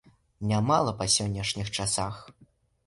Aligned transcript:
Нямала 0.51 0.95
па 1.03 1.09
сённяшніх 1.17 1.71
часах. 1.79 2.15